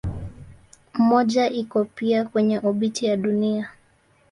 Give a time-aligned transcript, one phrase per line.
[0.93, 3.69] Mmoja iko pia kwenye obiti ya Dunia.